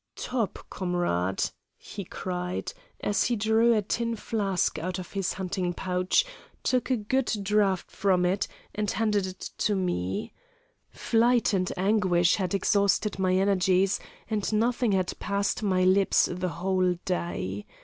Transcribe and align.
"'Topp, 0.15 0.57
comrade!' 0.71 1.51
he 1.77 2.03
cried, 2.03 2.73
as 3.01 3.25
he 3.25 3.35
drew 3.35 3.71
a 3.75 3.83
tin 3.83 4.15
flask 4.15 4.79
out 4.79 4.97
of 4.97 5.11
his 5.11 5.33
hunting 5.33 5.75
pouch, 5.75 6.25
took 6.63 6.89
a 6.89 6.97
good 6.97 7.31
draught 7.43 7.91
from 7.91 8.25
it, 8.25 8.47
and 8.73 8.89
handed 8.89 9.27
it 9.27 9.51
to 9.59 9.75
me. 9.75 10.33
Flight 10.89 11.53
and 11.53 11.71
anguish 11.77 12.37
had 12.37 12.55
exhausted 12.55 13.19
my 13.19 13.35
energies, 13.35 13.99
and 14.27 14.51
nothing 14.51 14.91
had 14.93 15.13
passed 15.19 15.61
my 15.61 15.83
lips 15.83 16.27
the 16.31 16.49
whole 16.49 16.95
day. 17.05 17.67